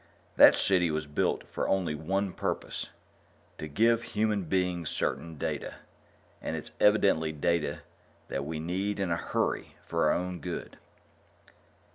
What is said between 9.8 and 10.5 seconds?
for our own